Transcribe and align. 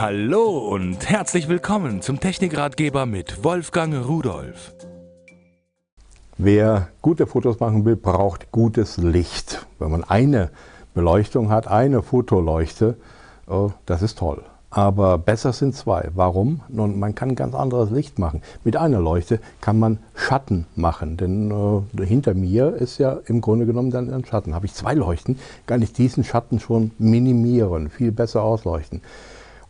Hallo 0.00 0.58
und 0.58 1.10
herzlich 1.10 1.48
willkommen 1.48 2.02
zum 2.02 2.20
Technikratgeber 2.20 3.04
mit 3.04 3.42
Wolfgang 3.42 4.06
Rudolf. 4.06 4.72
Wer 6.36 6.90
gute 7.02 7.26
Fotos 7.26 7.58
machen 7.58 7.84
will, 7.84 7.96
braucht 7.96 8.52
gutes 8.52 8.96
Licht. 8.96 9.66
Wenn 9.80 9.90
man 9.90 10.04
eine 10.04 10.50
Beleuchtung 10.94 11.50
hat, 11.50 11.66
eine 11.66 12.02
Fotoleuchte, 12.02 12.96
oh, 13.48 13.72
das 13.86 14.02
ist 14.02 14.18
toll. 14.18 14.44
Aber 14.70 15.18
besser 15.18 15.52
sind 15.52 15.74
zwei. 15.74 16.08
Warum? 16.14 16.60
Nun, 16.68 17.00
man 17.00 17.16
kann 17.16 17.34
ganz 17.34 17.56
anderes 17.56 17.90
Licht 17.90 18.20
machen. 18.20 18.42
Mit 18.62 18.76
einer 18.76 19.00
Leuchte 19.00 19.40
kann 19.60 19.80
man 19.80 19.98
Schatten 20.14 20.68
machen, 20.76 21.16
denn 21.16 21.50
äh, 21.50 22.06
hinter 22.06 22.34
mir 22.34 22.72
ist 22.72 22.98
ja 22.98 23.18
im 23.26 23.40
Grunde 23.40 23.66
genommen 23.66 23.90
dann 23.90 24.14
ein 24.14 24.24
Schatten. 24.24 24.54
Habe 24.54 24.66
ich 24.66 24.74
zwei 24.74 24.94
Leuchten, 24.94 25.40
kann 25.66 25.82
ich 25.82 25.92
diesen 25.92 26.22
Schatten 26.22 26.60
schon 26.60 26.92
minimieren, 26.98 27.90
viel 27.90 28.12
besser 28.12 28.44
ausleuchten. 28.44 29.02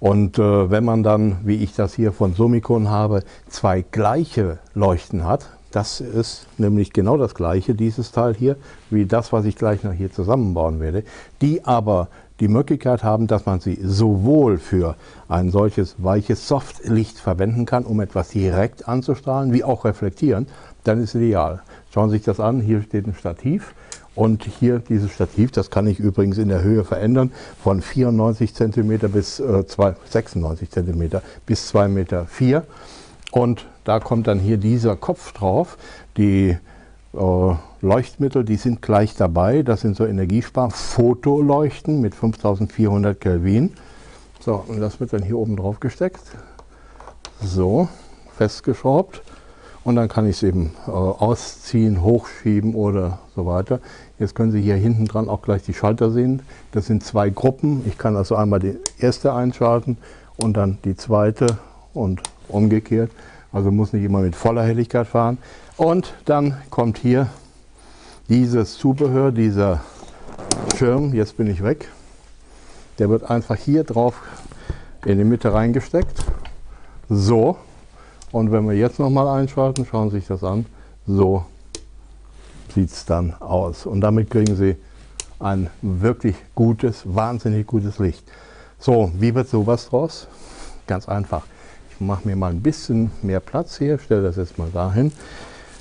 Und 0.00 0.38
äh, 0.38 0.70
wenn 0.70 0.84
man 0.84 1.02
dann, 1.02 1.38
wie 1.44 1.56
ich 1.56 1.74
das 1.74 1.94
hier 1.94 2.12
von 2.12 2.34
Summicon 2.34 2.88
habe, 2.88 3.24
zwei 3.48 3.82
gleiche 3.82 4.58
Leuchten 4.74 5.24
hat, 5.24 5.48
das 5.70 6.00
ist 6.00 6.46
nämlich 6.56 6.92
genau 6.92 7.16
das 7.16 7.34
gleiche, 7.34 7.74
dieses 7.74 8.10
Teil 8.10 8.34
hier, 8.34 8.56
wie 8.90 9.04
das, 9.04 9.32
was 9.32 9.44
ich 9.44 9.56
gleich 9.56 9.82
noch 9.84 9.92
hier 9.92 10.10
zusammenbauen 10.10 10.80
werde, 10.80 11.04
die 11.42 11.64
aber 11.64 12.08
die 12.40 12.48
Möglichkeit 12.48 13.02
haben, 13.02 13.26
dass 13.26 13.44
man 13.44 13.60
sie 13.60 13.78
sowohl 13.82 14.58
für 14.58 14.94
ein 15.28 15.50
solches 15.50 15.96
weiches 15.98 16.46
Softlicht 16.48 17.18
verwenden 17.18 17.66
kann, 17.66 17.84
um 17.84 18.00
etwas 18.00 18.28
direkt 18.28 18.88
anzustrahlen, 18.88 19.52
wie 19.52 19.64
auch 19.64 19.84
reflektieren, 19.84 20.46
dann 20.84 21.02
ist 21.02 21.14
ideal. 21.14 21.60
Schauen 21.92 22.10
Sie 22.10 22.16
sich 22.16 22.24
das 22.24 22.38
an, 22.38 22.60
hier 22.60 22.82
steht 22.82 23.06
ein 23.06 23.14
Stativ 23.14 23.74
und 24.18 24.42
hier 24.42 24.80
dieses 24.80 25.12
Stativ, 25.12 25.52
das 25.52 25.70
kann 25.70 25.86
ich 25.86 26.00
übrigens 26.00 26.38
in 26.38 26.48
der 26.48 26.64
Höhe 26.64 26.82
verändern, 26.82 27.30
von 27.62 27.80
94 27.80 28.52
cm 28.52 28.98
bis 29.12 29.38
äh, 29.38 29.62
96 29.64 30.68
cm 30.68 31.20
bis 31.46 31.72
2,4 31.72 31.88
Meter. 31.88 32.26
Und 33.30 33.66
da 33.84 34.00
kommt 34.00 34.26
dann 34.26 34.40
hier 34.40 34.56
dieser 34.56 34.96
Kopf 34.96 35.32
drauf. 35.34 35.78
Die 36.16 36.56
äh, 37.14 37.54
Leuchtmittel, 37.80 38.42
die 38.42 38.56
sind 38.56 38.82
gleich 38.82 39.14
dabei. 39.14 39.62
Das 39.62 39.82
sind 39.82 39.96
so 39.96 40.04
Energiespar-Fotoleuchten 40.04 42.00
mit 42.00 42.16
5400 42.16 43.20
Kelvin. 43.20 43.74
So, 44.40 44.64
und 44.66 44.80
das 44.80 44.98
wird 44.98 45.12
dann 45.12 45.22
hier 45.22 45.38
oben 45.38 45.54
drauf 45.54 45.78
gesteckt. 45.78 46.22
So, 47.40 47.88
festgeschraubt 48.36 49.22
und 49.88 49.96
dann 49.96 50.08
kann 50.08 50.26
ich 50.26 50.36
es 50.36 50.42
eben 50.42 50.72
äh, 50.86 50.90
ausziehen, 50.90 52.02
hochschieben 52.02 52.74
oder 52.74 53.20
so 53.34 53.46
weiter. 53.46 53.80
Jetzt 54.18 54.34
können 54.34 54.52
Sie 54.52 54.60
hier 54.60 54.74
hinten 54.74 55.06
dran 55.06 55.30
auch 55.30 55.40
gleich 55.40 55.62
die 55.62 55.72
Schalter 55.72 56.10
sehen. 56.10 56.42
Das 56.72 56.84
sind 56.84 57.02
zwei 57.02 57.30
Gruppen. 57.30 57.82
Ich 57.86 57.96
kann 57.96 58.14
also 58.14 58.36
einmal 58.36 58.60
die 58.60 58.76
erste 58.98 59.32
einschalten 59.32 59.96
und 60.36 60.58
dann 60.58 60.76
die 60.84 60.94
zweite 60.94 61.56
und 61.94 62.20
umgekehrt. 62.48 63.10
Also 63.50 63.70
muss 63.70 63.94
nicht 63.94 64.04
immer 64.04 64.20
mit 64.20 64.36
voller 64.36 64.62
Helligkeit 64.62 65.06
fahren. 65.06 65.38
Und 65.78 66.12
dann 66.26 66.58
kommt 66.68 66.98
hier 66.98 67.28
dieses 68.28 68.76
Zubehör, 68.76 69.32
dieser 69.32 69.80
Schirm, 70.76 71.14
jetzt 71.14 71.38
bin 71.38 71.46
ich 71.46 71.62
weg. 71.62 71.88
Der 72.98 73.08
wird 73.08 73.30
einfach 73.30 73.56
hier 73.56 73.84
drauf 73.84 74.20
in 75.06 75.16
die 75.16 75.24
Mitte 75.24 75.54
reingesteckt. 75.54 76.26
So, 77.08 77.56
und 78.32 78.52
wenn 78.52 78.68
wir 78.68 78.76
jetzt 78.76 78.98
nochmal 78.98 79.28
einschalten, 79.28 79.86
schauen 79.86 80.10
Sie 80.10 80.18
sich 80.18 80.26
das 80.26 80.44
an, 80.44 80.66
so 81.06 81.44
sieht 82.74 82.90
es 82.90 83.04
dann 83.04 83.34
aus. 83.40 83.86
Und 83.86 84.00
damit 84.00 84.30
kriegen 84.30 84.54
Sie 84.56 84.76
ein 85.40 85.70
wirklich 85.82 86.36
gutes, 86.54 87.02
wahnsinnig 87.04 87.66
gutes 87.66 87.98
Licht. 87.98 88.24
So, 88.78 89.10
wie 89.18 89.34
wird 89.34 89.48
sowas 89.48 89.88
draus? 89.88 90.28
Ganz 90.86 91.08
einfach. 91.08 91.42
Ich 91.90 92.00
mache 92.00 92.26
mir 92.26 92.36
mal 92.36 92.50
ein 92.50 92.62
bisschen 92.62 93.10
mehr 93.22 93.40
Platz 93.40 93.78
hier, 93.78 93.98
stelle 93.98 94.22
das 94.22 94.36
jetzt 94.36 94.58
mal 94.58 94.68
dahin. 94.72 95.12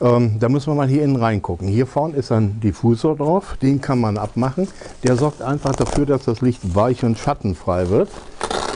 Ähm, 0.00 0.38
da 0.40 0.48
müssen 0.48 0.72
wir 0.72 0.74
mal 0.74 0.88
hier 0.88 1.04
innen 1.04 1.16
reingucken. 1.16 1.68
Hier 1.68 1.86
vorne 1.86 2.16
ist 2.16 2.32
ein 2.32 2.58
Diffusor 2.60 3.16
drauf, 3.16 3.56
den 3.60 3.80
kann 3.80 4.00
man 4.00 4.16
abmachen. 4.16 4.66
Der 5.04 5.16
sorgt 5.16 5.42
einfach 5.42 5.76
dafür, 5.76 6.06
dass 6.06 6.24
das 6.24 6.40
Licht 6.40 6.74
weich 6.74 7.04
und 7.04 7.18
schattenfrei 7.18 7.90
wird. 7.90 8.08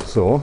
So, 0.06 0.42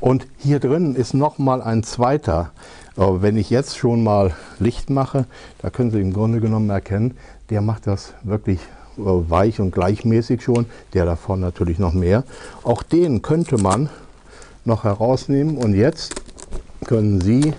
und 0.00 0.26
hier 0.38 0.60
drin 0.60 0.94
ist 0.94 1.14
noch 1.14 1.38
mal 1.38 1.62
ein 1.62 1.82
zweiter. 1.82 2.50
wenn 2.96 3.36
ich 3.36 3.50
jetzt 3.50 3.78
schon 3.78 4.02
mal 4.02 4.34
Licht 4.58 4.90
mache, 4.90 5.26
da 5.62 5.70
können 5.70 5.90
Sie 5.90 6.00
im 6.00 6.12
Grunde 6.12 6.40
genommen 6.40 6.68
erkennen, 6.70 7.16
der 7.50 7.60
macht 7.60 7.86
das 7.86 8.12
wirklich 8.22 8.58
äh, 8.98 9.02
weich 9.02 9.60
und 9.60 9.70
gleichmäßig 9.70 10.42
schon. 10.42 10.66
Der 10.94 11.04
davon 11.04 11.40
natürlich 11.40 11.78
noch 11.78 11.92
mehr. 11.92 12.24
Auch 12.64 12.82
den 12.82 13.22
könnte 13.22 13.58
man 13.58 13.88
noch 14.64 14.84
herausnehmen 14.84 15.56
und 15.56 15.74
jetzt 15.74 16.14
können 16.86 17.20
Sie 17.20 17.54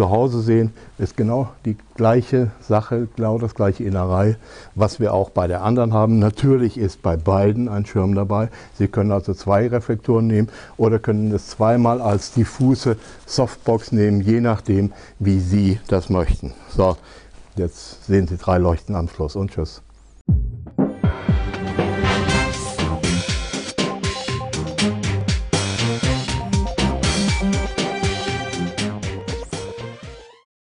zu 0.00 0.08
Hause 0.08 0.40
sehen, 0.40 0.72
ist 0.96 1.14
genau 1.14 1.50
die 1.66 1.76
gleiche 1.94 2.52
Sache, 2.66 3.06
genau 3.16 3.36
das 3.36 3.54
gleiche 3.54 3.84
Innerei, 3.84 4.36
was 4.74 4.98
wir 4.98 5.12
auch 5.12 5.28
bei 5.28 5.46
der 5.46 5.62
anderen 5.62 5.92
haben. 5.92 6.18
Natürlich 6.18 6.78
ist 6.78 7.02
bei 7.02 7.18
beiden 7.18 7.68
ein 7.68 7.84
Schirm 7.84 8.14
dabei. 8.14 8.48
Sie 8.78 8.88
können 8.88 9.12
also 9.12 9.34
zwei 9.34 9.68
Reflektoren 9.68 10.26
nehmen 10.26 10.48
oder 10.78 10.98
können 10.98 11.30
es 11.32 11.48
zweimal 11.48 12.00
als 12.00 12.32
diffuse 12.32 12.96
Softbox 13.26 13.92
nehmen, 13.92 14.22
je 14.22 14.40
nachdem, 14.40 14.94
wie 15.18 15.38
Sie 15.38 15.78
das 15.88 16.08
möchten. 16.08 16.54
So, 16.74 16.96
jetzt 17.56 18.06
sehen 18.06 18.26
Sie 18.26 18.38
drei 18.38 18.56
Leuchten 18.56 18.94
am 18.94 19.06
Schluss 19.06 19.36
und 19.36 19.50
tschüss. 19.50 19.82